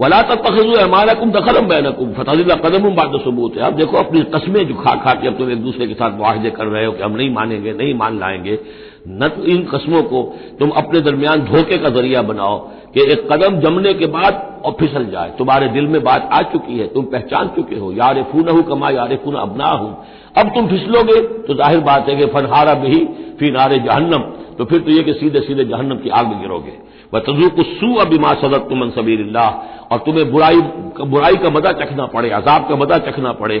[0.00, 4.74] वला तखजू अमानकुम दखलम बैनकुम फतला कदम बाद सबूत। है आप देखो, अपनी कस्में जो
[4.74, 7.16] खा खा के अब तुम एक दूसरे के साथ मुआहदे कर रहे हो कि हम
[7.16, 8.58] नहीं मानेंगे, नहीं मान लाएँगे,
[9.10, 10.22] न तो इन कस्मों को
[10.60, 12.58] तुम अपने दरमियान धोखे का ज़रिया बनाओ
[12.94, 16.78] कि एक कदम जमने के बाद और फिसल जाए। तुम्हारे दिल में बात आ चुकी
[16.78, 19.96] है, तुम पहचान चुके हो यार फून हूँ कमा यार फून अबना हूँ
[20.36, 23.04] अब तुम फिसलोगे तो ज़ाहिर बात है कि फनहारा भी
[23.40, 24.22] फ़ी नारे जहन्नम।
[24.58, 26.72] तो फिर तो ये कि सीधे सीधे जहन्नम की आग में गिरोगे।
[27.14, 29.46] व तजूक सू अबिमा सदत तुमन सबील्ला
[29.90, 30.60] और तुम्हें बुराई
[31.04, 33.58] बुराई का मदा चखना पड़े, अजाब का मदा चखना पड़े।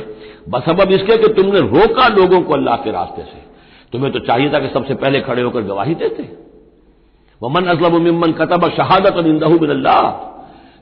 [0.48, 3.38] बसबब इसके कि तुमने रोका लोगों को अल्लाह के रास्ते से।
[3.92, 6.28] तुम्हें तो चाहिए था कि सबसे पहले खड़े होकर गवाही देते।
[7.40, 9.16] वमन असलम मिमन कतब शहादत
[9.60, 10.00] बिल्ला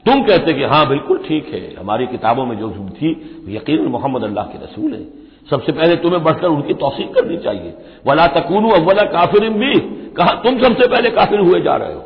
[0.07, 3.11] तुम कहते कि हाँ बिल्कुल ठीक है, हमारी किताबों में जो थी
[3.49, 5.03] यकीन मोहम्मद अल्लाह के रसूल है।
[5.51, 7.75] सबसे पहले तुम्हें बढ़कर उनकी तोसीक करनी चाहिए।
[8.07, 9.75] वला तकून अव्वला काफिर भी।
[10.13, 12.03] कहा, तुम सबसे पहले काफिर हुए जा रहे हो।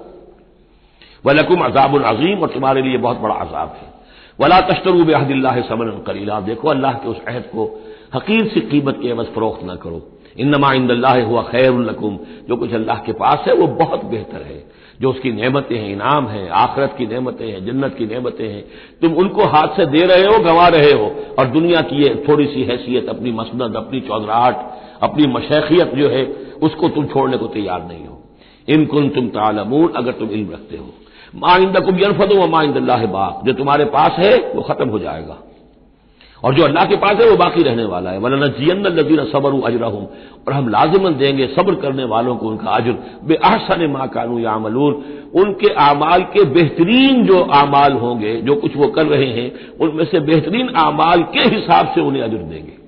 [1.26, 3.92] वलकुम अजाब अजीम, और तुम्हारे लिए बहुत बड़ा अजाब है।
[4.40, 7.80] वला तश्तरू बेहदिल्ला समन कलीला, देखो अल्लाह के उस अहद को
[8.14, 12.96] हकीर सी कीमत के अवज फरोख्त न करो। इनमा इंदल्ला हुआ खैरकुम जो कुछ अल्लाह
[12.96, 17.06] के पास है वो बहुत बेहतर है। जो उसकी नेमतें हैं, इनाम है, आखरत की
[17.06, 18.64] नेमतें हैं, जन्नत की नेमतें हैं,
[19.02, 22.46] तुम उनको हाथ से दे रहे हो, गंवा रहे हो, और दुनिया की ये थोड़ी
[22.46, 24.56] सी हैसियत, अपनी मसनद, अपनी चौधराहट,
[25.02, 26.24] अपनी मशैखियत जो है,
[26.62, 28.22] उसको तुम छोड़ने को तैयार नहीं हो।
[28.68, 30.86] इनकुन तुम तालमून, अगर तुम इल्म रखते हो।
[31.36, 35.38] माइंदा कुम यनफदो माइंदा बाप जो तुम्हारे पास है, वो खत्म हो जाएगा।
[36.44, 39.68] और जो अल्लाह के पास है, वो बाकी रहने वाला है। वरना जियन लजीन सबर
[39.68, 40.06] अजरहम।
[40.48, 45.04] और हम लाजमन देंगे सब्र करने वालों को उनका अजर। बे अहसन माँ कानू यामलून।
[45.34, 50.20] उनके आमाल के बेहतरीन जो आमाल होंगे, जो कुछ वो कर रहे हैं, उनमें से
[50.20, 52.81] बेहतरीन आमाल के हिसाब से उन्हें अजर देंगे।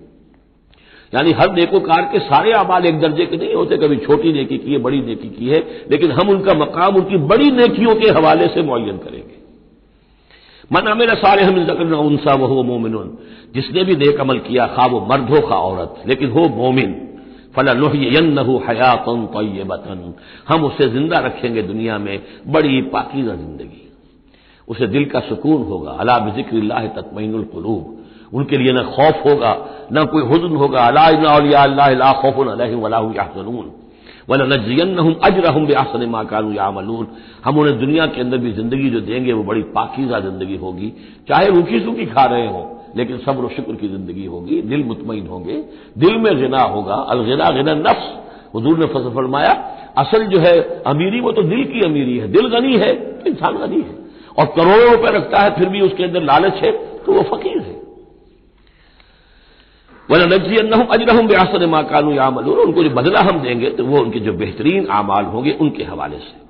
[1.14, 4.72] यानी हर नेकोकार के सारे आमाल एक दर्जे के नहीं होते, कभी छोटी नेकी की
[4.72, 8.62] है, बड़ी नेकी की है, लेकिन हम उनका मकाम, उनकी बड़ी नेकियों के हवाले से
[8.62, 9.44] मुन करेंगे।
[10.72, 11.54] मन अमिल सारे हम
[11.94, 13.18] उनसा, वह मोमिन
[13.54, 17.10] जिसने भी नेक अमल किया, खा वो मर्द हो, खा औरत, लेकिन हो मोमिन।
[17.56, 17.84] फलान
[18.68, 20.14] हयातन तयबतन
[20.48, 23.92] हम उसे ज़िंदा रखेंगे दुनिया में, बड़ी पाकिजा ज़िंदगी।
[24.68, 28.03] उसे दिल का सुकून होगा। अला बिजिक्र तत्मीनुल कलूब।
[28.34, 29.52] उनके लिए न खौफ होगा,
[29.92, 33.70] न कोई हुजन होगा। अला खौफ वलाहजनून
[34.28, 37.06] वला नजियन हम बेसन माकान यामलून।
[37.44, 40.92] हम उन्हें दुनिया के अंदर भी ज़िंदगी जो देंगे, वो बड़ी पाकिजा ज़िंदगी होगी।
[41.28, 42.64] चाहे रूखी सूखी खा रहे हों,
[42.96, 45.56] लेकिन सब्र शुक्र की ज़िंदगी होगी। दिल मुतमिन होंगे।
[45.98, 48.08] दिल में गिना होगा। अलगिना गिना नफ्स।
[48.56, 49.52] हजूर ने फ़सल फरमाया,
[49.98, 50.56] असल जो है
[50.86, 53.94] अमीरी, वो तो दिल की अमीरी है। दिल गनी है तो इंसान गनी है।
[54.38, 57.82] और करोड़ों रुपए रखता है, फिर भी उसके अंदर लालच है तो वो फकीर है।
[60.08, 64.32] वह नजी अजरहम बेआसर माकानू यामल उनको जो बदला हम देंगे तो वो उनके जो
[64.34, 66.42] बेहतरीन आमाल होंगे, उनके हवाले से।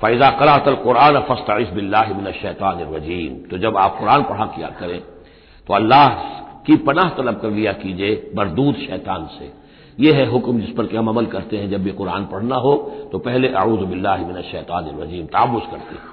[0.00, 5.00] फैजा करातल कुरान फस्ताइस बिल्लामिन शैतान वजीम तो जब आप कुरान पढ़ा किया करें
[5.66, 6.08] तो अल्लाह
[6.66, 9.52] की पनाह तलब कर लिया कीजिए मरदूद शैतान से।
[9.98, 12.72] यह है हुक्म जिस पर कि हम अमल करते हैं, जब भी कुरान पढ़ना हो
[13.12, 16.08] तो पहले आऊज बिल्लामिन शैतान वजीम ताबुज करते हैं।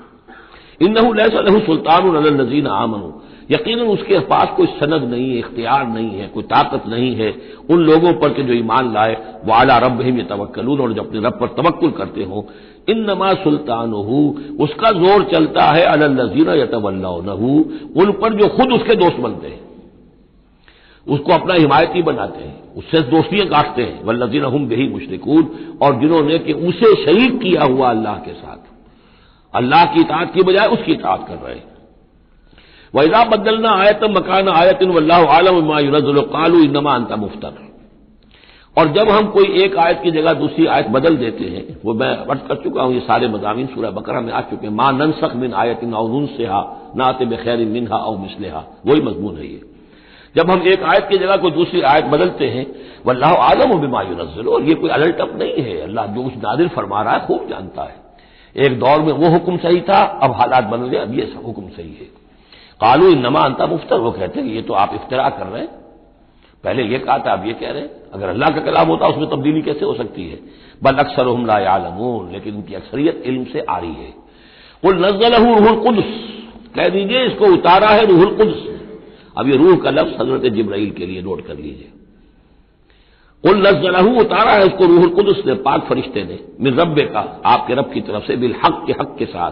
[0.82, 2.04] इन लहू सुल्तान
[2.42, 3.10] नजीन आमनू।
[3.50, 7.30] यकीन उसके पास कोई सनद नहीं है, इख्तियार नहीं है, कोई ताकत नहीं है।
[7.70, 9.14] उन लोगों पर के जो ईमान लाए,
[9.46, 12.48] वो आला रब ही में तवक्लून और जो अपने रब पर तवक्ल करते हो।
[12.90, 13.94] इन नमा सुल्तान
[14.60, 17.54] उसका ज़ोर चलता है अलजीना यतवल्लहू
[17.96, 19.66] उन पर जो खुद उसके दोस्त बनते हैं।
[21.08, 25.50] उसको अपना हिमायती बनाते हैं, उससे दोस्तियाँ काटते हैं। वल्लजीन हम बेही मुशरकून,
[25.82, 28.62] और जिन्होंने कि उसे शरीक किया हुआ अल्लाह के साथ।
[29.54, 31.77] अल्लाह की इतात की बजाय उसकी इतात कर रहे हैं।
[32.96, 34.84] वैजा बदलना आयत मकान आयत
[35.30, 35.72] आलम
[36.22, 37.68] कालू इनमा अंता मुफ्तर
[38.78, 42.08] और जब हम कोई एक आयत की जगह दूसरी आयत बदल देते हैं, वो मैं
[42.08, 45.36] अर्ज़ कर चुका हूँ, ये सारे मजामी सूरह बकरा में आ चुके हैं। माँ ननसख
[45.36, 49.62] मिन आयत नौन से हा नाते बखैर मिनहा और मिसलेहा। वही मजमून है ये।
[50.36, 52.66] जब हम एक आयत की जगह कोई दूसरी आयत बदलते हैं,
[53.06, 56.68] वल्लाह आलम बिमायू नजल और ये कोई अलर्ट अप नहीं है। अल्लाह जो उस नादिर
[56.68, 57.96] फरमा रहा है, खूब जानता है।
[58.66, 61.90] एक दौर में वो हुक्म सही था, अब हालात बदल गए, अब ये हुक्म सही
[61.90, 62.27] है।
[62.82, 65.70] कालू नमा अंता मुफ्तर, वो कहते हैं, ये तो आप इफ्तरा कर रहे हैं।
[66.64, 69.30] पहले ये कहा था आप ये कह रहे हैं, अगर अल्लाह का कलाम होता, उसमें
[69.30, 70.40] तब्दीली कैसे हो सकती है?
[70.84, 74.14] बल अक्सर हमला आलमून लेकिन उनकी अक्सरियत इल्म से आ रही है।
[74.84, 76.14] कुल नजल रूहुल कुदस,
[76.76, 78.68] कह दीजिए, इसको उतारा है रूहुल कुदस।
[79.38, 81.92] अब ये रूह का लफ्ज हज़रत जिब्राइल के लिए नोट कर लीजिए।
[83.44, 87.74] कुल नजलहू उतारा है उसको रूहुल कुदस ने, पाक फरिश्ते ने। मिन रब्बे का आपके
[87.74, 89.52] रब की तरफ़ से, बिल हक, के हक के साथ।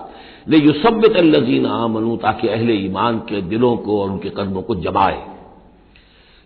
[0.49, 5.23] ले युसबित लजीना मनु ताकि अहले ईमान के दिलों को और उनके कदमों को जमाए।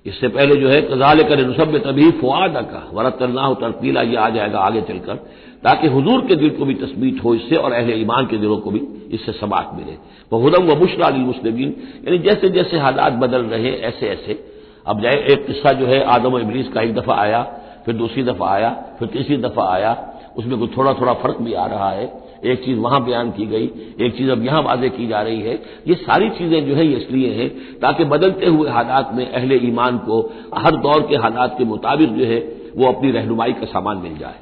[0.05, 4.29] इससे पहले जो है कजाल कर नुसब तभी फुआद का वरत करना तरतीला, ये आ
[4.29, 5.15] जाएगा आगे चलकर,
[5.63, 8.71] ताकि हजूर के दिल को भी तस्मीत हो इससे, और अहले ईमान के दिलों को
[8.71, 8.81] भी
[9.11, 9.97] इससे सबाक मिले।
[10.33, 11.75] वह हदम व मुशरा मुस्लिमीन,
[12.05, 16.37] यानी जैसे जैसे हालात बदल रहे ऐसे ऐसे अब जाए, एक किस्सा जो है, आदम
[16.37, 17.43] इबलीस का एक दफ़ा आया,
[17.85, 21.65] फिर दूसरी दफ़ा आया, फिर तीसरी दफ़ा आया, उसमें कुछ थोड़ा थोड़ा फ़र्क भी आ
[21.65, 23.71] रहा है। एक चीज़ वहाँ बयान की गई,
[24.01, 26.95] एक चीज़ अब यहाँ वाजे की जा रही है। ये सारी चीज़ें जो है, ये
[26.95, 31.65] इसलिए हैं, ताकि बदलते हुए हालात में अहले ईमान को, हर दौर के हालात के
[31.65, 32.39] मुताबिक जो है,
[32.75, 34.35] वो अपनी रहनुमाई का सामान मिल जाए।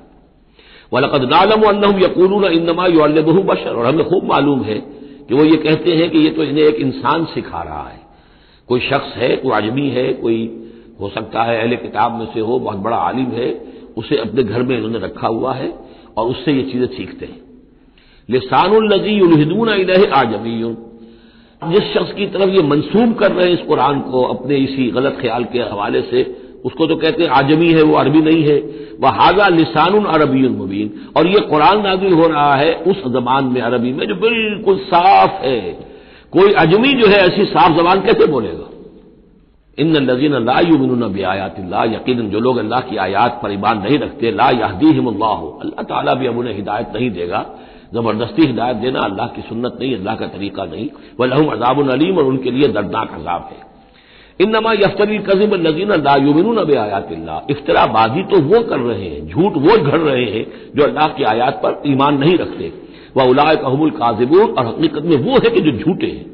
[0.94, 1.24] वलकद
[2.04, 2.88] यकून इनमा
[3.42, 4.76] बशर, और हमें खूब मालूम है
[5.28, 8.07] कि वो ये कहते हैं कि ये तो इन्हें एक इंसान सिखा रहा है।
[8.68, 10.64] कोई शख्स है, कोई आजमी है, कोई
[11.02, 13.62] हो सकता है अहले किताब में से हो, बहुत बड़ा आलिम है,
[13.98, 15.74] उसे अपने घर में इन्होंने रखा हुआ है
[16.18, 17.42] और उससे ये चीज़ें सीखते हैं।
[18.30, 20.76] लिसानुल्लजी उलहदून इलह आजमी
[21.72, 25.18] जिस शख्स की तरफ़ ये मंसूब कर रहे हैं इस कुरान को, अपने इसी गलत
[25.22, 28.58] ख्याल के हवाले से, उसको तो कहते हैं आजमी है, वो अरबी नहीं है।
[29.00, 33.62] वह हाजा लिसान अरबी मुबीन। और ये कुरान नाजिल हो रहा है उस जबान में
[33.62, 35.87] अरबी में, जो बिल्कुल साफ़ है।
[36.38, 38.66] कोई अजमी जो है ऐसी साफ़ जबान कैसे बोलेगा?
[39.78, 41.56] इन लजीन ला युमिन बेआयात
[41.88, 46.14] यकीन जो लोग अल्लाह की आयात पर ईमान नहीं रखते, ला याहदी हिमल्लाह अल्लाह ताला
[46.14, 47.46] भी अब उन्हें हिदायत नहीं देगा।
[47.94, 50.88] ज़बरदस्ती हिदायत देना अल्लाह की सुन्नत नहीं, अल्लाह का तरीका नहीं।
[51.20, 53.60] वह लहम अजाब अलीम, और उनके लिए दर्दनाक अजाब है।
[54.40, 59.54] इन नमा यफ्तरी कजिम नजीन लायुमिन अब आयातिल्ला इफ्तराबाजी तो वो कर रहे हैं, झूठ
[59.58, 60.46] वो घड़ रहे हैं,
[60.76, 62.72] जो अल्लाह की आयात पर ईमान नहीं रखते।
[63.18, 66.26] वह उलाय कहमुल काजिबून, और हकीकत में वो है कि जो झूठे हैं।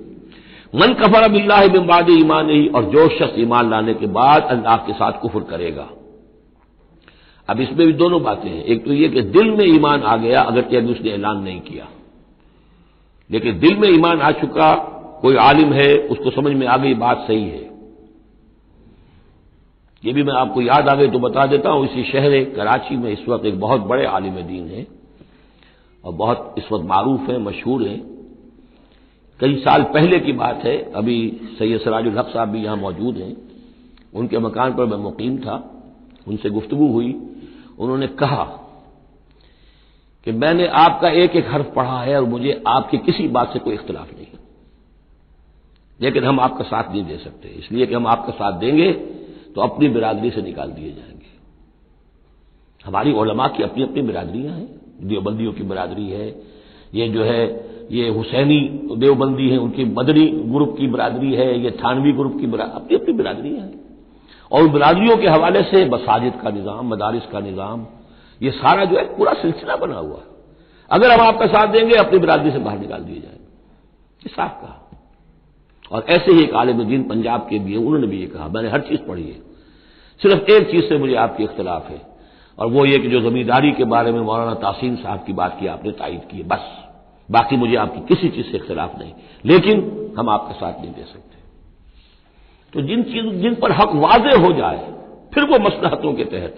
[0.73, 4.93] मन कफर बिल्ला बिम्बाद ईमान ही और जो शख्स ईमान लाने के बाद अल्लाह के
[4.93, 5.89] साथ कुफर करेगा।
[7.49, 10.41] अब इसमें भी दोनों बातें हैं। एक तो यह कि दिल में ईमान आ गया,
[10.41, 11.87] अगर क्या उसने ऐलान नहीं किया।
[13.29, 14.73] लेकिन दिल में ईमान आ चुका,
[15.21, 17.71] कोई आलिम है, उसको समझ में आ गई बात सही है।
[20.03, 23.11] ये भी मैं आपको याद आ गई तो बता देता हूँ, इसी शहर कराची में
[23.11, 24.85] इस वक्त एक बहुत बड़े आलिम दीन है।
[26.03, 28.13] और बहुत इस वक्त मारूफ है, मशहूर हैं।
[29.39, 33.37] कई साल पहले की बात है, अभी सैयद सराजुल साहब भी यहाँ मौजूद हैं।
[34.13, 35.83] उनके मकान पर मैं मुकीम था,
[36.27, 37.11] उनसे गुफ्तगु हुई।
[37.79, 38.43] उन्होंने कहा
[40.25, 43.73] कि मैंने आपका एक एक हर्फ पढ़ा है और मुझे आपकी किसी बात से कोई
[43.73, 44.27] इख्तलाफ नहीं
[46.01, 48.91] लेकिन हम आपका साथ नहीं दे सकते। इसलिए कि हम आपका साथ देंगे
[49.55, 51.29] तो अपनी बिरादरी से निकाल दिए जाएँगे।
[52.85, 56.41] हमारी ओलमा की अपनी अपनी बिरादरियाँ हैं। देवबंदियों की बिरादरी है।
[56.93, 58.59] ये जो है, ये हुसैनी
[58.97, 63.65] देवबंदी है, उनकी मदनी ग्रुप की बिरादरी है, ये थानवी ग्रुप की अपनी अपनी बिरादरियाँ
[63.65, 63.83] हैं।
[64.51, 67.85] और बिरादरियों के हवाले से मसाजिद का निज़ाम, मदारिस का निज़ाम,
[68.41, 70.23] ये सारा जो है पूरा सिलसिला बना हुआ है।
[70.89, 73.43] अगर हम आपका साथ देंगे, अपनी बिरादरी से बाहर निकाल दिए जाएँगे
[74.23, 74.79] ये साफ़ कहा।
[75.91, 79.01] और ऐसे ही एक आलिम पंजाब के भी उन्होंने भी ये कहा। मैंने हर चीज़
[79.01, 79.39] पढ़ी है।
[80.21, 82.12] सिर्फ़ एक चीज़ से मुझे आपकी इख्तलाफ है।
[82.59, 85.67] और वो ये कि जो जमींदारी के बारे में मौलाना तासीन साहब की बात की,
[85.67, 86.83] आपने तायद की है, बस।
[87.31, 89.13] बाकी मुझे आपकी किसी चीज़ से इख्तलाफ नहीं।
[89.45, 91.33] लेकिन हम आपका साथ नहीं दे सकते।
[92.73, 94.93] तो जिन चीज़, जिन पर हक वाजे हो जाए,
[95.33, 96.55] फिर वो मसलहतों के तहत।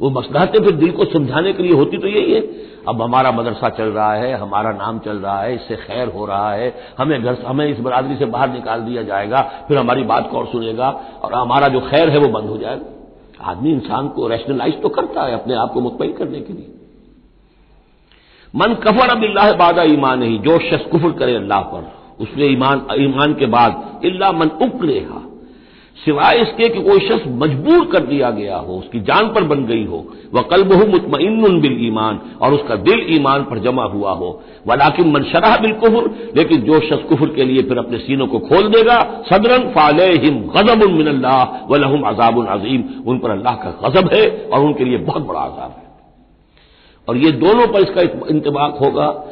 [0.00, 2.40] वो मसलहतें फिर दिल को समझाने के लिए होती तो यही है।
[2.88, 6.52] अब हमारा मदरसा चल रहा है, हमारा नाम चल रहा है, इससे खैर हो रहा
[6.52, 10.46] है, हमें घर हमें इस बरादरी से बाहर निकाल दिया जाएगा, फिर हमारी बात कौन
[10.46, 10.90] सुनेगा?
[11.22, 12.95] और हमारा जो खैर है वो बंद हो जाएगा।
[13.40, 16.72] आदमी इंसान को रैशनलाइज तो करता है अपने आप को मुतमिन करने के लिए।
[18.54, 22.86] मन कफर अब इलाह बादा ईमान ही जो शख्स कुफर करे अल्लाह पर, उसने ईमान
[22.92, 25.22] ईमान के बाद, इल्ला मन उकरेहा
[26.04, 29.84] सिवाय इसके कि कोई शख्स मजबूर कर दिया गया हो, उसकी जान पर बन गई
[29.84, 35.10] हो, वह कलबहू मुतमिन बिल ईमान, और उसका दिल ईमान पर जमा हुआ हो। वलाकिन
[35.10, 38.68] मन शराह बिल कुफर, लेकिन जो शख्स कुफर के लिए फिर अपने सीनों को खोल
[38.68, 44.14] देगा, सदरन फाले हिम गजब मिनल्ला व लहुम अजाब अजीम। उन पर अल्लाह का गजब
[44.14, 45.84] है, और उनके लिए बहुत बड़ा अजाब है।
[47.08, 48.00] और ये दोनों पर इसका
[48.30, 49.24] इंतबाक होगा।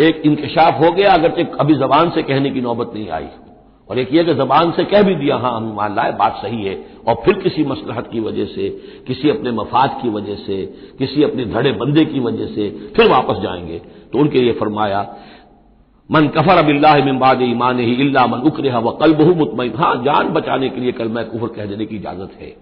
[0.00, 3.26] एक इंकशाफ हो गया अगर अभी जबान से कहने की नौबत नहीं आई।
[3.90, 6.64] और एक ये कि जबान से कह भी दिया हाँ हम मान लाए बात सही
[6.64, 8.68] है। और फिर किसी मसलहत की वजह से,
[9.06, 10.66] किसी अपने मफाद की वजह से,
[10.98, 13.78] किसी अपने धड़े बंदे की वजह से फिर वापस जाएँगे।
[14.12, 15.16] तो उनके लिए फरमाया,
[16.10, 20.28] मन कफर अबिल्ला मिम्बाद ईमान ही इल्ला मन उक्र व कल बहु मुतमिन हाँ जान
[20.28, 22.56] बचाने के लिए कल मैं कुफर कह देने की इजाज़त है।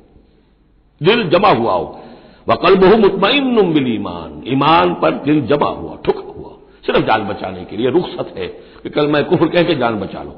[1.02, 2.00] दिल जमा हुआ हो।
[2.48, 6.52] व कल बहु मुतमिन बिल ईमान। ईमान पर दिल जमा हुआ, ठुक हुआ।
[6.86, 8.46] सिर्फ़ जान बचाने के लिए रुखसत है
[8.82, 10.32] कि कल मैं कुफर कह के जान बचा लू।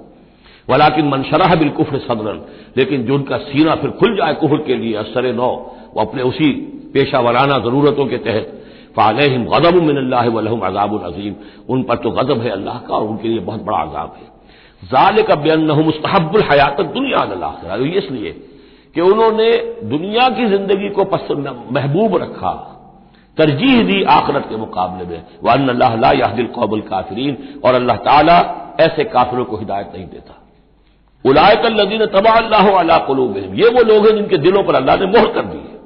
[0.69, 2.40] वलाकिन मनशराह बिल कुफर सदरन।
[2.76, 5.50] लेकिन जो उनका सीना फिर खुल जाए कुफर के लिए, असर नौ,
[5.95, 6.52] वो अपने उसी
[6.95, 8.59] पेशा वराना जरूरतों के तहत,
[8.97, 10.19] फ़ालहम गदब मिनल्ला
[11.07, 11.35] अजीम।
[11.69, 14.31] उन पर तो गदब है अल्लाह का और उनके लिए बहुत बड़ा अजाब है।
[14.83, 18.33] जाल का बेन मुस्तहबुल हयात दुनिया अल्लाह इसलिए
[18.97, 19.50] कि उन्होंने
[19.85, 22.52] दुनिया की ज़िंदगी को पसंद महबूब रखा।
[23.38, 28.38] तरजीह दी आखरत के मुकाबले में। वन अल्लाह यादिल कौबुल काफरीन। और अल्लाह ताला
[28.81, 30.42] ऐसे काफिरों को हिदायत नहीं देता।
[31.25, 35.07] उलायकल लदीन तबा अल्लाह अला कलूब ये वो लोग हैं जिनके दिलों पर अल्लाह ने
[35.09, 35.81] मोहर कर दी है।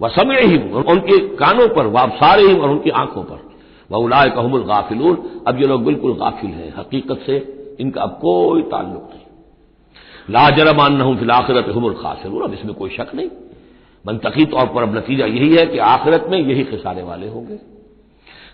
[0.00, 3.38] वह समय ही उनके कानों पर वह सारे ही और उनकी आँखों पर।
[3.90, 5.16] वह उलाय कहमुल गाफिलून।
[5.46, 7.36] अब ये लोग बिल्कुल गाफिल हैं, हकीकत से
[7.80, 9.24] इनका अब कोई ताल्लुक नहीं।
[10.30, 13.30] लाजरमान न फिल आखिरत हमल खासिर अब इसमें कोई शक नहीं।
[14.04, 17.56] मनतकी तौर पर अब नतीजा यही है कि आखिरत में यही खिसारे वाले होंगे।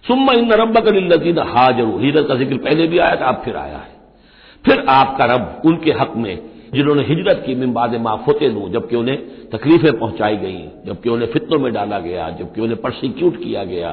[0.06, 3.76] सुम्मा इन रब लजीन हाजरू। हिजरत का ज़िक्र पहले भी आया था, अब फिर आया
[3.78, 4.01] है।
[4.64, 6.34] फिर आपका रब उनके हक में
[6.74, 9.16] जिन्होंने हिजरत की मिम्बाद माफोते लू जबकि उन्हें
[9.50, 13.90] तकलीफें पहुंचाई गई जबकि उन्हें फितनों में डाला गया जबकि उन्हें प्रोसिक्यूट किया गया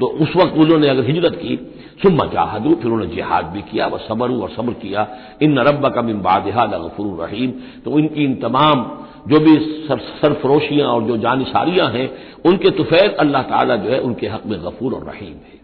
[0.00, 1.56] तो उस वक्त उन्होंने अगर हिजरत की
[2.02, 5.06] सुम्मा जाहदू फिर उन्होंने जिहाद भी किया वह सबरू और सब्र किया
[5.42, 7.50] इन नरब का मिम्बादहा गफुर रहीम
[7.84, 8.84] तो इनकी इन तमाम
[9.28, 9.56] जो भी
[9.88, 12.08] सर, सरफरोशियाँ और जो जानिसारियाँ हैं
[12.44, 15.56] उनके तुफैल अल्लाह ताला जो है उनके हक में गफूर और रहीम है।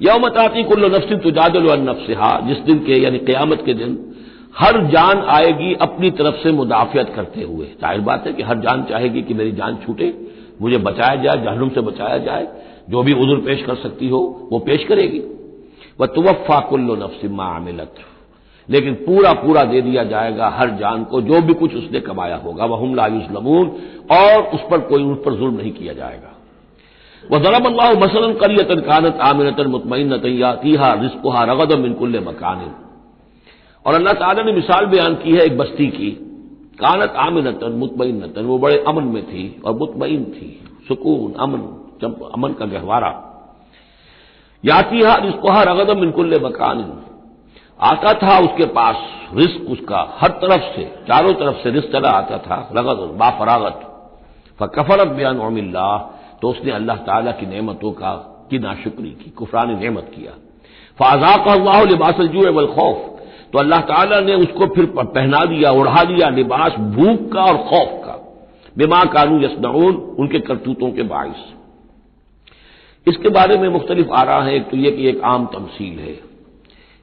[0.00, 4.14] यौमताती कुल्ल नफ्सिन तुजादल नफ्सहा, जिस दिन के, यानी क्यामत के दिन,
[4.58, 8.82] हर जान आएगी अपनी तरफ़ से मुदाफियत करते हुए। ज़ाहिर बात है कि हर जान
[8.82, 10.14] चाहेगी कि मेरी जान छूटे,
[10.60, 12.48] मुझे बचाया जाए जहनुम से बचाया जाए,
[12.90, 15.22] जो भी उजुर पेश कर सकती हो, वो पेश करेगी।
[16.00, 17.94] वह तुवफ़ा कुल्लो नफ्सिमा आमिलत
[18.68, 22.64] लेकिन पूरा पूरा दे दिया जाएगा हर जान को, जो भी कुछ उसने कमाया होगा।
[22.64, 23.68] वह हम लायुसलमून
[24.10, 26.31] और उस पर कोई उन पर जुल्म नहीं किया जाएगा।
[27.30, 32.60] वह दरब अल्लाह मसलन करियतन कानत आमिनतन मुतमिन तीहा रिस्कुहा रगद मिनकुल्ल मकान
[33.84, 36.10] और अल्लाह ताला ने मिसाल बयान की है एक बस्ती की
[36.78, 40.48] कानत आमिनतन मुतमिनतन वो बड़े अमन में थी और मुतमिन थी
[40.88, 41.60] सुकून अमन
[42.34, 43.10] अमन का गहवारा
[44.64, 46.80] यातीहा रिस्कुहा रगद मिनकुल्ल मकान
[47.80, 48.96] आता था उसके पास
[49.34, 53.86] रिस्क उसका हर तरफ़ से चारों तरफ़ से रिस्क चला आता था रगद बाफरागत
[54.60, 55.86] फ़कफरत बयान ओमिल्ला
[56.42, 58.12] तो उसने अल्लाह ताला की नेमतों का
[58.50, 60.32] की नाशुक्री की, कुफरान नेमत किया।
[60.98, 63.08] फाजा का अल्लाह लिबास जू वल खौफ।
[63.52, 68.00] तो अल्लाह ताला ने उसको फिर पहना दिया, उड़ा दिया लिबास भूख का और खौफ
[68.04, 68.18] का।
[68.76, 71.50] बेमा कानू यसनऊन, उनके करतूतों के बायस
[73.06, 76.18] इसके बारे में मुख्तलिफ़ आ रहा है। एक तो यह कि एक आम तमसील है।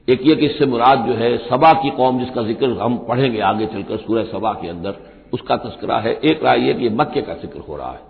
[0.08, 3.66] एक ये कि इससे मुराद जो है, सबा की कौम जिसका ज़िक्र हम पढ़ेंगे आगे
[3.66, 4.94] चलकर सूर्य सबा के अंदर,
[5.32, 8.09] उसका तस्करा है। एक राय यह कि मक्के का ज़िक्र हो रहा है।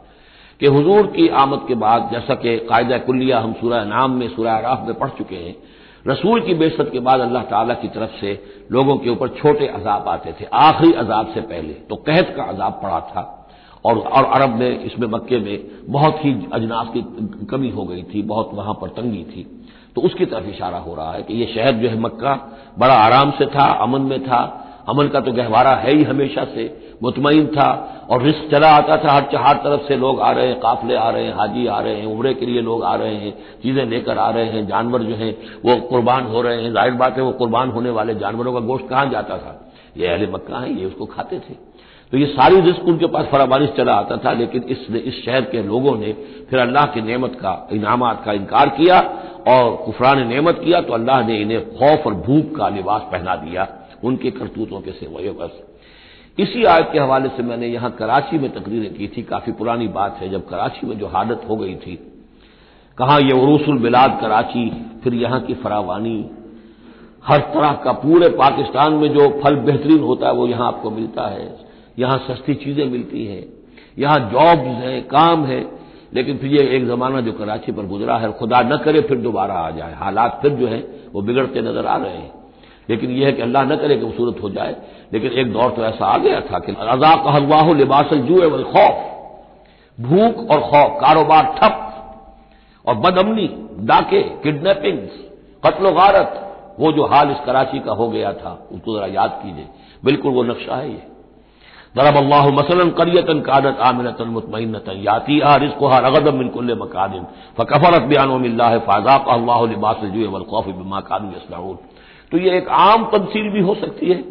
[0.60, 4.52] कि हुजूर की आमद के बाद, जैसा कि कायदा कुल्लिया हम सूरह नाम में, सूरह
[4.52, 5.54] आराफ में पढ़ चुके हैं,
[6.06, 8.32] रसूल की बेसत के बाद अल्लाह ताला की तरफ़ से
[8.72, 12.80] लोगों के ऊपर छोटे अजाब आते थे। आखिरी अजाब से पहले तो कहत का अजाब
[12.82, 13.22] पड़ा था
[13.84, 17.02] और और अरब में, इसमें मक्के में बहुत ही अजनास की
[17.50, 19.46] कमी हो गई थी, बहुत वहाँ पर तंगी थी।
[19.96, 22.34] तो उसकी तरफ़ इशारा हो रहा है कि यह शहर जो है मक्का,
[22.78, 24.42] बड़ा आराम से था, अमन में था।
[24.88, 26.64] अमन का तो गहवारा है ही हमेशा से।
[27.00, 27.68] मुतमिन था
[28.10, 31.08] और रिस्क चला आता था। हर हर तरफ़ से लोग आ रहे हैं, काफले आ
[31.10, 34.18] रहे हैं, हाजी आ रहे हैं, उम्र के लिए लोग आ रहे हैं, चीज़ें लेकर
[34.18, 37.32] आ रहे हैं, जानवर जो हैं, वो कुर्बान हो रहे हैं। ज़ाहिर बात है वो
[37.34, 39.58] कुर्बान होने वाले जानवरों का गोश्त कहाँ जाता था?
[39.96, 41.54] ये अहले मक्का है, ये उसको खाते थे।
[42.12, 45.62] तो ये सारी रिस्क उनके पास फराबारिश चला आता था, लेकिन इस इस शहर के
[45.62, 46.12] लोगों ने
[46.50, 48.98] फिर अल्लाह की नेमत का, इनामत का इनकार किया
[49.48, 53.68] और कुफरान नेमत किया तो अल्लाह ने इन्हें खौफ और भूख का लिबास पहना दिया,
[54.04, 55.60] उनके करतूतों के सेवयों बस
[56.38, 60.18] इसी आयत के हवाले से मैंने यहाँ कराची में तकरीरें की थी। काफ़ी पुरानी बात
[60.20, 61.94] है, जब कराची में जो हालत हो गई थी,
[62.98, 64.70] कहा यह उरूसुल बिलाद कराची,
[65.04, 66.30] फिर यहाँ की फरावानी,
[67.24, 71.26] हर तरह का पूरे पाकिस्तान में जो फल बेहतरीन होता है, वो यहाँ आपको मिलता
[71.26, 71.48] है।
[71.98, 73.44] यहाँ सस्ती चीज़ें मिलती हैं,
[73.98, 75.60] यहाँ जॉब्स हैं, काम है,
[76.14, 79.54] लेकिन फिर ये एक जमाना जो कराची पर गुजरा है, खुदा न करे फिर दोबारा
[79.54, 82.32] आ जाए। हालात फिर जो है, वो बिगड़ते नज़र आ रहे हैं।
[82.90, 84.76] लेकिन यह है कि अल्लाह न करे कि वो सूरत हो जाए।
[85.10, 89.06] लेकिन एक दौर तो ऐसा आ गया था कि अजा कहवाह लिबास जू वल खौफ।
[89.98, 91.86] भूख और खौफ, कारोबार ठप
[92.84, 93.48] और बदअमनी,
[93.82, 94.98] डाके किडनैपिंग
[95.62, 96.30] कत्ल गारत,
[96.80, 99.66] वो जो हाल इस कराची का हो गया था, उसको जरा याद कीजिए।
[100.02, 101.02] बिल्कुल वो नक्शा है ये।
[101.96, 107.24] दरब अल्लाह मसलन करियतन कादत आमिनतन मुतमैनतन याती आ रिस्को हा रगदम मिनकुल्ल मकादिन,
[107.58, 111.78] फ़कफरत बयान फ़ाजाक अल्लाह लिबास जो वलखौफ बिमा कानू यसलाउन
[112.32, 114.22] तो ये एक आम तफसील भी हो सकती है।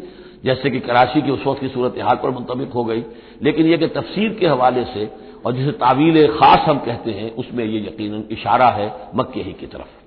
[0.44, 3.04] जैसे कि कराची की उस वक्त की सूरत हाल पर मुंतबिक हो गई।
[3.42, 5.10] लेकिन यह कि तफसीर के हवाले से
[5.46, 9.66] और जिसे तावील खास हम कहते हैं, उसमें यह यकीन इशारा है मक्के ही की
[9.66, 10.00] तरफ़।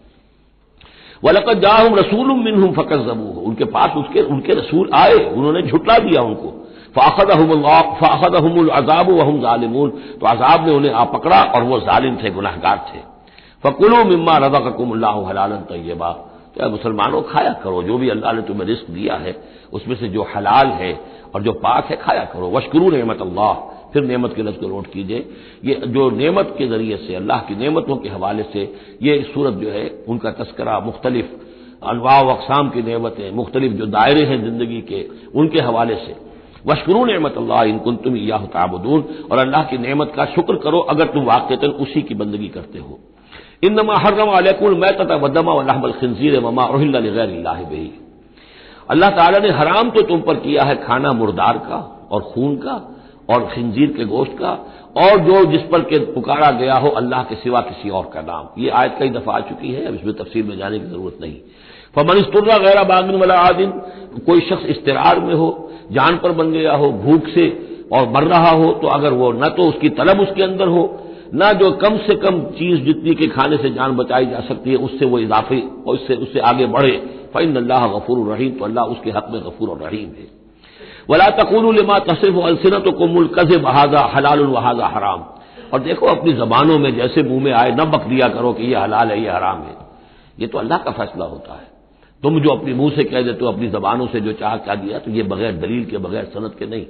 [1.26, 6.22] वलकत जाहम रसूल मिन फ़कर जबू उनके पास उसके, उनके रसूल आए, उन्होंने झुटला दिया
[6.22, 6.60] उनको।
[6.96, 12.86] फ़ाखदहमुल अजाब वहम जालिमून। तो अजाब ने उन्हें आ पकड़ा और वह जालिम थे, गुनाहगार
[12.94, 13.00] थे।
[13.64, 18.66] फ़कुलो मिम्मा रजा ककुमल्ला हलालन तय्यबा। तो मुसलमानों खाया करो, जो भी अल्लाह ने तुम्हें
[18.68, 19.36] रिस्क दिया है,
[19.74, 20.94] उसमें से जो हलाल है
[21.36, 23.54] और जो पाक है, खाया करो। वशकरू नमत अल्लाह
[23.94, 25.18] फिर नेमत के लफ्ज को नोट कीजिए।
[25.66, 28.62] ये जो नेमत के ज़रिए से, अल्लाह की नेमतों के हवाले से,
[29.02, 31.32] ये सूरत जो है, उनका तस्करा मुख्तलिफ़
[31.84, 35.06] अनवा अकसाम की नेमतें, मुख्तलिफ़ जो दायरे हैं ज़िंदगी के,
[35.36, 36.16] उनके हवाले से।
[36.66, 41.06] वशकरू नमत अल्लाह इनकुन तुम या ताबदून, और अल्लाह की नेमत का शुक्र करो अगर
[41.06, 43.00] तुम वाक़ता उसी की बंदगी करते हो।
[43.66, 47.92] इन नमा हर्रम अलकुल मैं तथा वदमा वहमल खनजीर ममा बही
[48.90, 51.78] अल्लाह ताला ने हराम तो तुम पर किया है खाना मुर्दार का
[52.12, 52.76] और खून का
[53.30, 54.52] और खंजीर के गोश्त का
[54.98, 58.62] और जो जिस पर के पुकारा गया हो अल्लाह के सिवा किसी और का नाम
[58.62, 61.38] ये आयत कई दफ़ा आ चुकी है अब इसमें तफसील में जाने की ज़रूरत नहीं
[61.96, 63.70] फमन इस्तुर्रा गैर बागिन वाला आदिन
[64.26, 65.50] कोई शख्स इस्तेरार में हो
[65.92, 67.48] जान पर बन गया हो भूख से
[67.94, 70.84] और मर रहा हो तो अगर वो न तो उसकी तलब उसके अंदर हो
[71.36, 74.76] न जो कम से कम चीज़ जितनी के खाने से जान बचाई जा सकती है,
[74.78, 76.92] उससे वो इजाफे, और उससे उससे आगे बढ़े।
[77.34, 80.28] फ़ैन अल्लाह गफूर रहीम तो अल्लाह उसके हक में गफूर और रहीम है।
[81.10, 85.24] वला तकूल लमा तसिफ अलसनत को मुल्क बहाजा हलाल वहाजा हराम।
[85.74, 88.82] और देखो अपनी जबानों में जैसे मुँह में आए, न बक दिया करो कि यह
[88.82, 89.76] हलाल है यह हराम है।
[90.40, 91.72] ये तो अल्लाह का फैसला होता है।
[92.24, 95.00] तुम जो अपनी मुँह से कह देते हो अपनी जबानों से जो चाह क्या दिया
[95.00, 96.86] तो ये बगैर दलील के, बगैर सनत के नहीं।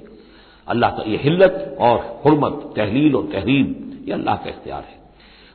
[0.68, 3.74] अल्लाह का ये हिल्लत और हरमत, तहलील और तहरीम
[4.04, 5.02] ये अल्लाह का इख्तियार है।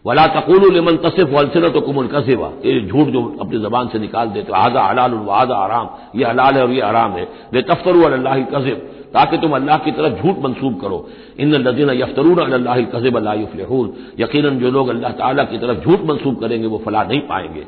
[0.04, 4.52] वला तकूल लमन तसिफ वलसनत कुमुल कसेवा ये झूठ जो अपनी जबान से निकाल देते
[4.56, 8.76] आजा हलाल वादा आराम ये हलाल है और ये आराम है। वे तफ्तर अल्लाह कसिब
[9.14, 10.98] ताकि तुम अल्लाह की तरफ़ झूठ मंसूब करो।
[11.40, 16.40] इन लदीन यफ्तरून अल्लाह कसिब अल्लाफलहून यकीन जो लोग अल्लाह ताला की तरफ़ झूठ मंसूब
[16.40, 17.64] करेंगे, वो फलाह नहीं पाएँगे।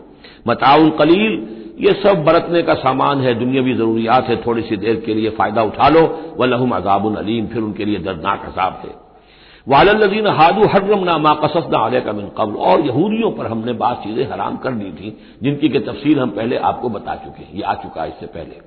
[0.49, 1.33] मताउन कलील।
[1.81, 5.63] ये सब बरतने का सामान है, दुनियावी जरूरियात है। थोड़ी सी देर के लिए फ़ायदा
[5.63, 6.03] उठा लो।
[6.39, 9.10] वह लहम अजाबुल अलीम। फिर उनके लिए दर्दनाक अजाब है।
[9.67, 14.03] वालदीन हादू हर्रम ना मा कसद आले का मिन कबल। और यहूदियों पर हमने बात
[14.05, 17.63] चीज़ें हराम कर दी थी, जिनकी के तफसील हम पहले आपको बता चुके हैं, ये
[17.63, 18.61] आ चुका है इससे पहले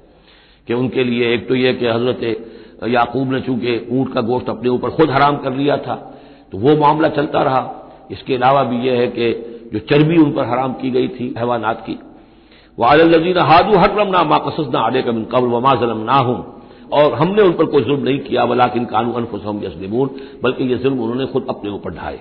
[0.68, 4.70] कि उनके लिए एक तो यह कि हज़रत याकूब ने चूँकि ऊँट का गोश्त अपने
[4.70, 5.96] ऊपर खुद हराम कर लिया था
[6.52, 7.70] तो वो मामला चलता रहा।
[8.12, 9.32] इसके अलावा भी यह है कि
[9.74, 12.00] जो चर्बी उन पर हराम की गई थी, हैवानात की
[12.78, 16.38] वालदीन हादू हर्रम ना मा कसद आले का मिन कबल वमा जलम ना हूँ
[16.94, 20.10] और हमने उन पर कोई जुल्म नहीं किया वला किन अनफुसम यसलिमून
[20.44, 22.20] बल्कि ये जुल्म उन्होंने खुद अपने ऊपर ढाए।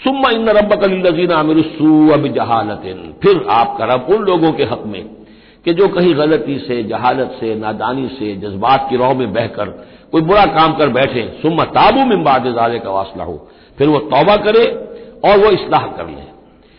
[0.00, 5.04] सुम्मा इन रब कलीन आमिरसू अब जहालतिन फिर आपका रब उन लोगों के हक में
[5.64, 9.70] कि जो कहीं गलती से, जहालत से, नादानी से, जज्बात की रौ में बहकर
[10.12, 12.44] कोई बुरा काम कर बैठे, सुम्मा ताबू में बाद
[12.84, 13.36] का वासला हो
[13.78, 14.64] फिर वो तौबा करे
[15.24, 16.35] और वो इसलाह कर ले।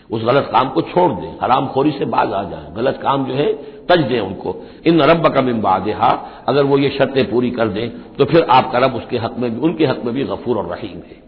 [0.09, 3.33] उस गलत काम को छोड़ दें। हराम खोरी से बाज आ जाए। गलत काम जो
[3.33, 3.53] है,
[3.87, 6.09] तज दें उनको। इन रब का मिम्बादहा
[6.47, 9.59] अगर वो ये शर्तें पूरी कर दें तो फिर आपका रब उसके हक में भी,
[9.59, 11.25] उनके हक में भी गफूर और रहीम है।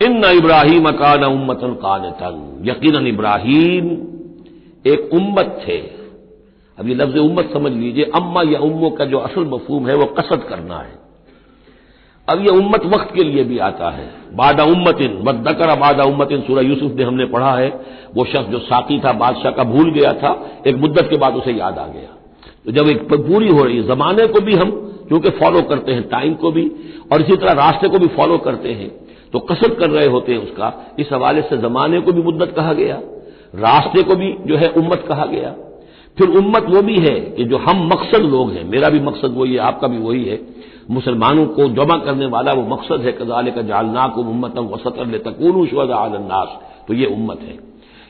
[0.00, 3.90] इन न इब्राहिम कान उम्मतन कान तन यकीन इब्राहिम
[4.86, 5.78] एक उम्मत थे।
[6.78, 10.06] अब ये लफ्ज उम्मत समझ लीजिए। अम्मा या उम्मों का जो असल मफहूम है, वो
[10.18, 11.00] कसद करना है।
[12.28, 16.62] अब यह उम्मत वक्त के लिए भी आता है। बादा उम्मतिन बदकर बादा उम्मतिन, सूरह
[16.62, 17.68] यूसुफ ने हमने पढ़ा है।
[18.14, 20.30] वो शख्स जो साथी था, बादशाह का भूल गया था,
[20.66, 22.16] एक मुद्दत के बाद उसे याद आ गया।
[22.66, 24.70] तो जब एक पूरी हो रही है, जमाने को भी हम
[25.08, 26.70] क्योंकि फॉलो करते हैं टाइम को भी,
[27.12, 28.90] और इसी तरह रास्ते को भी फॉलो करते हैं
[29.32, 32.72] तो कसरत कर रहे होते हैं उसका। इस हवाले से जमाने को भी मुद्दत कहा
[32.72, 33.00] गया,
[33.56, 35.54] रास्ते को भी जो है उम्मत कहा गया।
[36.18, 39.52] फिर उम्मत वो भी है कि जो हम मकसद लोग हैं, मेरा भी मकसद वही
[39.52, 40.36] है, आपका भी वही है।
[40.92, 45.66] मुसलमानों को जमा करने वाला वो मकसद है कजाल का जालना को उम्मत वसतर तकून
[45.66, 47.58] शुदास तो ये उम्मत है।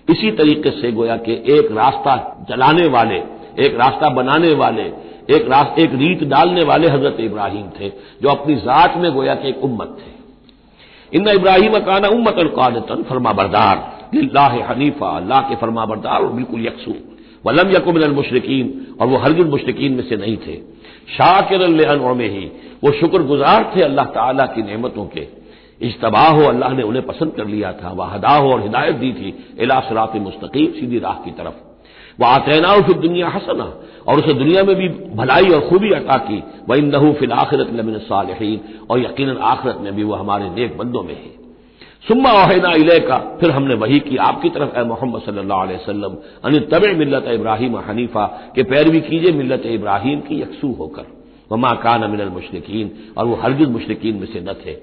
[0.08, 2.16] इसी तरीके से गोया कि एक रास्ता
[2.48, 3.18] चलाने वाले,
[3.58, 4.82] एक रास्ता बनाने वाले,
[5.30, 7.88] एक रास्त एक रीत डालने वाले हज़रत इब्राहिम थे,
[8.22, 10.10] जो अपनी जात में गोया कि एक उम्मत थे।
[11.12, 13.90] इन इब्राहिम काना उम्मत कानतन फरमा बरदार
[14.62, 16.94] हनीफा, अल्लाह के फरमा बरदार और बिल्कुल यकसू
[17.44, 20.56] वलम यकुमिन मुशरकिन, और वो हरगिन मुशरकिन में से नहीं थे।
[21.08, 21.66] शाकिर
[22.14, 22.44] में ही
[22.84, 25.42] वो शुक्रगुजार थे अल्लाह ताला की नेमतों के।
[25.82, 29.12] इज्तबा हो, अल्लाह ने उन्हें पसंद कर लिया था। वह हदा हो और हिदायत दी
[29.12, 31.54] थी, इला सरात मुस्तकीम, सीधी राह की तरफ़।
[32.20, 33.74] वह आतना फिर दुनिया हसना,
[34.08, 37.70] और उसे दुनिया में भी भलाई और खूबी अता की। वह इन नहू फिल आखिरत
[37.72, 41.42] लमिन सालहीन, और यकीन आखिरत में भी वह हमारे नेक बंदों में है।
[42.08, 46.02] सुम्मा ओहना इले का फिर हमने वही की आपकी तरफ़, ए मोहम्मद सल्लल्लाहु अलैहि
[46.44, 51.21] अन तब मिलत इब्राहिम हनीफा, के पैरवी कीजिए मिलत इब्राहिम की यकसू होकर।
[51.52, 54.76] वमा कान अमिन मुशरकिन, और वो हरगिज मुशरकिन में से न थे।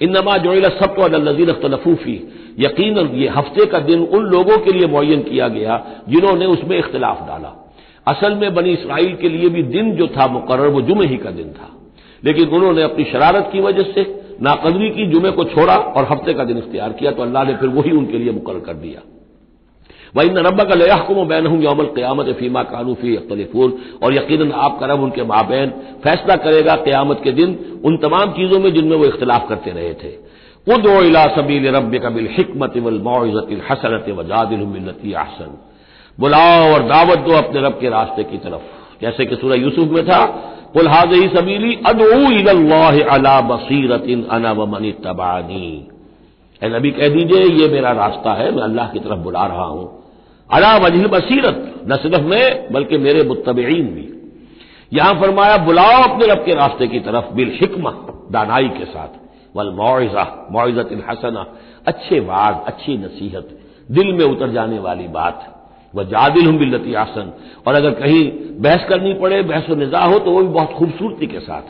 [0.00, 2.16] इन नमा जोला सब तो नजीर अख्तलफूफी
[2.60, 7.26] यकीन ये हफ़्ते का दिन उन लोगों के लिए मुन किया गया, जिन्होंने उसमें इख्तलाफ
[7.28, 7.52] डाला।
[8.06, 11.30] असल में बनी इसराइल के लिए भी दिन जो था मुकर वो जुमे ही का
[11.30, 11.68] दिन था।
[12.24, 14.02] लेकिन उन्होंने अपनी शरारत की वजह से
[14.42, 17.68] नाकदरी की जुमे को छोड़ा और हफ़्ते का दिन इख्तियार किया तो अल्लाह ने फिर
[17.68, 19.00] वही उनके लिए मुकर कर दिया।
[20.14, 24.86] वही न रब्बा का लयाहकुम बैन हूँ यौमल क्यामत फीमा कानूफी अख्तलिफून और यकीन आपका
[24.86, 25.70] रब उनके माबैन
[26.04, 30.12] फैसला करेगा क्यामत के दिन उन तमाम चीज़ों में जिनमें वो इख्तलाफ करते रहे थे।
[30.66, 35.58] उद इला सबील रब का बिल हिकमत वल मौजत हसरत वजादिल मिलती आहसन
[36.18, 40.04] बुलाओ और दावत दो अपने रब के रास्ते की तरफ़। जैसे कि सूरह यूसुफ में
[40.06, 40.24] था,
[40.72, 42.06] कुल हाज सबीली अदू
[43.10, 45.88] अला बसीरत अना वमनी तबानी
[46.64, 50.04] ए नबी कह दीजिए, ये मेरा रास्ता है, मैं अल्लाह की तरफ़ बुला रहा हूँ।
[50.52, 54.12] अला वजह बसीरत, न सिर्फ़ मैं, बल्कि मेरे मुतबीन भी।
[54.92, 57.90] यहाँ फरमाया, बुलाओ अपने रब के रास्ते की तरफ़, बिल हिकमा
[58.30, 59.08] दानाई के साथ।
[59.56, 61.46] वल मुआजा मुआजत हसना,
[61.86, 63.48] अच्छे वाद, अच्छी नसीहत,
[63.90, 65.52] दिल में उतर जाने वाली बात।
[65.94, 67.32] वह जादिल हम बिल्लती आसन,
[67.66, 68.30] और अगर कहीं
[68.62, 71.62] बहस करनी पड़े, बहस निजा हो तो वह भी बहुत खूबसूरती के साथ।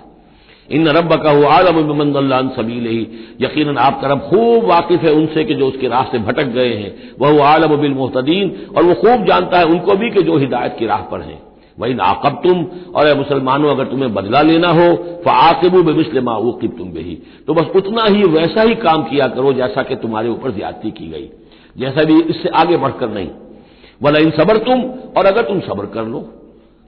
[0.70, 3.06] इन रब का हो आलम सबील ही
[3.40, 7.44] यकीन आपका रब खूब वाकिफ है उनसे कि जो उसके रास्ते भटक गए हैं। वह
[7.44, 11.02] आलम बिल मोहतदीन। और वह खूब जानता है उनको भी कि जो हिदायत की राह
[11.02, 11.42] पर हैं।
[11.78, 16.88] वही नाकब तुम और मुसलमानों, अगर तुम्हें बदला लेना हो तो आकिबू बेमिसलमा वकीब तुम
[16.88, 20.90] भी तो बस उतना ही वैसा ही काम किया करो जैसा कि तुम्हारे ऊपर ज्यादती
[20.90, 21.28] की गई।
[21.76, 23.28] जैसा भी इससे आगे बढ़कर नहीं।
[24.02, 24.82] वला इन सबर तुम,
[25.16, 26.28] और अगर तुम सब्र कर लो।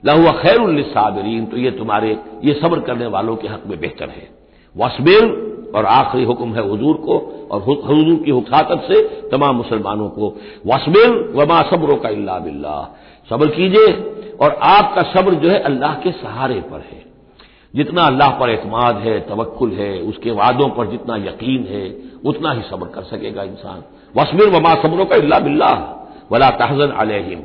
[0.05, 4.29] लहुआ खैर साबरीन तो ये तुम्हारे, ये सब्र करने वालों के हक में बेहतर है।
[4.77, 10.37] वसबिर, और आखिरी हुक्म है हजूर को, और हजूर की हुकात से तमाम मुसलमानों को।
[10.67, 12.95] वसबिर, वमा सब्रों का इल्ला बिल्ला
[13.29, 13.93] सब्र कीजिए,
[14.41, 17.05] और आपका सब्र जो है अल्लाह के सहारे पर है।
[17.75, 22.61] जितना अल्लाह पर एतमाद है तवक्ल है, उसके वादों पर जितना यकीन है, उतना ही
[22.61, 23.83] सब्र कर सकेगा इंसान।
[24.21, 25.95] वसबिर, वमा सब्रों का इल्ला बिल्ला
[26.31, 27.39] वला तहजन अलहिम।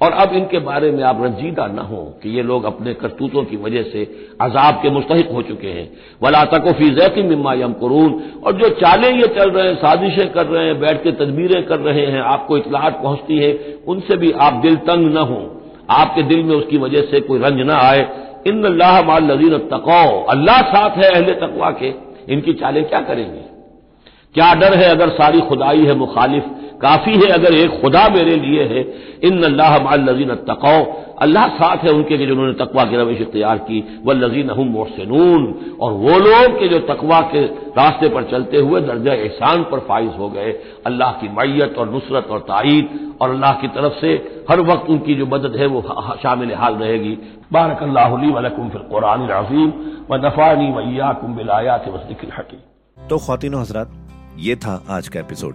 [0.00, 3.56] और अब इनके बारे में आप रंजीदा न हो कि ये लोग अपने करतूतों की
[3.56, 4.02] वजह से
[4.40, 9.10] अजाब के मुस्तक हो चुके हैं। वला तकोफी जैकी मिम्मा यम करून और जो चालें
[9.10, 12.56] ये चल रहे हैं, साजिशें कर रहे हैं, बैठ के तदबीरें कर रहे हैं, आपको
[12.56, 17.00] इतलाहट पहुँचती है, उनसे भी आप दिल तंग न हो। आपके दिल में उसकी वजह
[17.00, 18.08] से कोई रंज न आए।
[18.46, 21.94] इन अल्लाह माल नजीर तकौ अल्लाह साथ है अहले तकवा के।
[22.32, 23.40] इनकी चालें क्या करेंगे?
[24.34, 26.44] क्या डर है अगर सारी खुदाई है मुखालिफ?
[26.80, 28.80] काफ़ी है अगर एक खुदा मेरे लिए है।
[29.24, 30.78] इन अल्लाह लजीन तकौ
[31.22, 35.46] अल्लाह साथ है उनके जिन्होंने तकवा की रविश इख्तियार की। वह लजीन हम मोहसिनून।
[35.80, 40.10] और वो लोग के जो तकवा के रास्ते पर चलते हुए दर्जा एहसान पर फाइज
[40.18, 40.52] हो गए।
[40.86, 42.88] अल्लाह की मैयत और नुसरत और ताईद।
[43.20, 44.12] और अल्लाह की तरफ़ से
[44.50, 45.82] हर वक्त उनकी जो मदद है वो
[46.22, 47.16] शामिल हाल रहेगी।
[47.52, 49.26] बारक अल्लाह वलकुम फिर कुरान
[50.10, 52.58] व नफ़ानी मैया कुम बिलायात वसदिक हकी
[52.98, 53.88] तो खातिन हजरात,
[54.38, 55.54] ये था आज का एपिसोड।